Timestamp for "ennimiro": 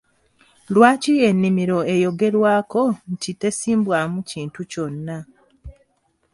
1.29-1.77